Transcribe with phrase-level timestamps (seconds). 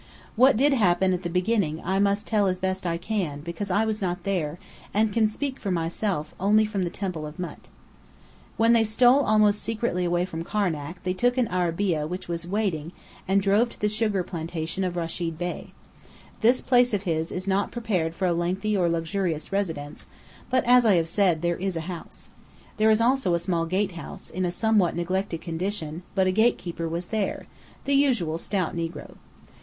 [0.35, 3.85] What did happen at the beginning I must tell as best I can, because I
[3.85, 4.57] was not there,
[4.95, 7.59] and can speak for myself only from the Temple of Mût.
[8.57, 12.93] When they stole almost secretly away from Karnak, they took an arabeah which was waiting
[13.27, 15.71] and drove to the sugar plantation of Rechid Bey.
[16.39, 20.07] This place of his is not prepared for a lengthy or luxurious residence;
[20.49, 22.29] but as I have said, there is a house.
[22.77, 27.09] There is also a small gatehouse, in a somewhat neglected condition; but a gatekeeper was
[27.09, 27.45] there:
[27.85, 29.17] the usual stout negro.